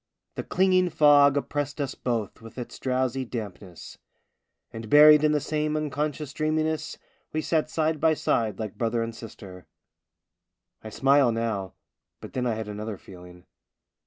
The 0.33 0.41
clinging 0.41 0.89
fog 0.89 1.37
oppressed 1.37 1.79
us 1.79 1.93
both 1.93 2.41
with 2.41 2.57
its 2.57 2.79
drowsy 2.79 3.23
dampness; 3.23 3.99
and 4.73 4.89
buried 4.89 5.23
in 5.23 5.31
the 5.31 5.39
same 5.39 5.75
un 5.77 5.91
318 5.91 5.91
POEMS 5.91 5.91
IN 5.91 5.91
PROSE 5.91 6.03
conscious 6.03 6.33
dreaminess, 6.33 6.97
we 7.33 7.41
sat 7.43 7.69
side 7.69 8.01
by 8.01 8.15
side 8.15 8.57
like 8.57 8.79
brother 8.79 9.03
and 9.03 9.13
sister. 9.13 9.67
I 10.83 10.89
smile 10.89 11.31
now... 11.31 11.75
but 12.19 12.33
then 12.33 12.47
I 12.47 12.55
had 12.55 12.67
another 12.67 12.97
feeling. 12.97 13.45